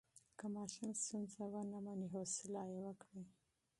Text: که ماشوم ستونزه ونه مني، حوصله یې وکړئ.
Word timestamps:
که 0.37 0.45
ماشوم 0.55 0.91
ستونزه 1.01 1.43
ونه 1.53 1.77
مني، 1.85 2.07
حوصله 2.13 2.61
یې 2.71 2.79
وکړئ. 2.85 3.23